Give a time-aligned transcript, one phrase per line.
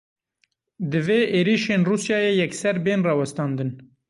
[0.91, 3.71] Divê êrişên Rûsyayê yekser bên rawestandin.